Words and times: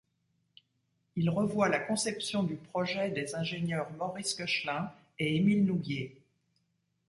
Il 1.15 1.29
revoit 1.29 1.69
la 1.69 1.77
conception 1.77 2.41
du 2.41 2.55
projet 2.55 3.11
des 3.11 3.35
ingénieurs 3.35 3.87
Maurice 3.99 4.33
Koechlin 4.33 4.91
et 5.19 5.35
Émile 5.35 5.63
Nouguier. 5.65 6.17